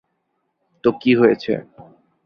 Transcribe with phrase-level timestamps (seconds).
[0.83, 1.53] তো কী হয়েছে?